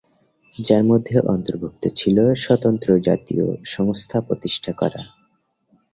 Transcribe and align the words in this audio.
যার 0.57 0.83
মধ্যে 0.83 1.15
অন্তর্ভুক্ত 1.27 1.83
ছিল 1.95 2.17
স্বতন্ত্র 2.35 2.89
জাতীয় 2.99 3.45
সংস্থা 3.65 4.17
প্রতিষ্ঠা 4.21 4.71
করা। 4.73 5.01